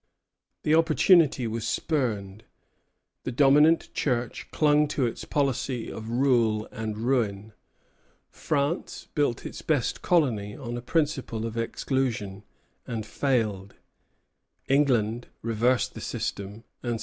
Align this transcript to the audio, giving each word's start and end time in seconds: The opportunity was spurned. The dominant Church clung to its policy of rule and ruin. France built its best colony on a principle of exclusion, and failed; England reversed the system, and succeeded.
The 0.63 0.73
opportunity 0.73 1.45
was 1.45 1.67
spurned. 1.67 2.43
The 3.23 3.31
dominant 3.31 3.93
Church 3.93 4.47
clung 4.49 4.87
to 4.87 5.05
its 5.05 5.25
policy 5.25 5.91
of 5.91 6.09
rule 6.09 6.67
and 6.71 6.97
ruin. 6.97 7.53
France 8.31 9.09
built 9.13 9.45
its 9.45 9.61
best 9.61 10.01
colony 10.01 10.55
on 10.55 10.75
a 10.75 10.81
principle 10.81 11.45
of 11.45 11.55
exclusion, 11.55 12.41
and 12.87 13.05
failed; 13.05 13.75
England 14.67 15.27
reversed 15.43 15.93
the 15.93 16.01
system, 16.01 16.63
and 16.81 16.93
succeeded. 16.93 16.99